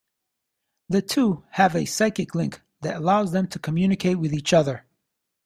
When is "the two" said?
0.89-1.43